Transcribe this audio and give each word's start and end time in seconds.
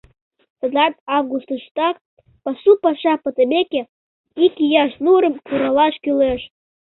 Садлан 0.59 0.93
августыштак, 1.17 1.95
пасу 2.43 2.71
паша 2.83 3.13
пытымеке, 3.23 3.81
икияш 4.45 4.91
нурым 5.03 5.35
куралаш 5.45 5.95
кӱлеш. 6.03 6.41